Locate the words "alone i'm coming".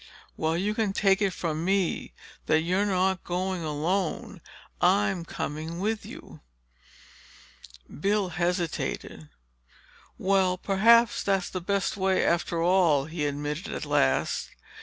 3.61-5.77